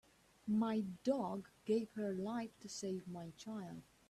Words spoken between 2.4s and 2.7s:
to